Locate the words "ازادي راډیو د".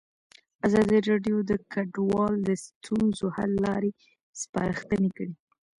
0.67-1.51